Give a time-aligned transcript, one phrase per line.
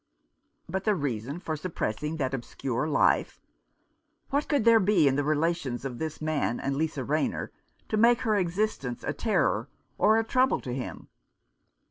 [0.67, 3.39] But the reason for suppressing that obscure life?
[4.31, 7.51] What could there be in the relations of this man and Lisa Rayner
[7.87, 9.69] to make her existence a terror
[9.99, 11.09] or a trouble to him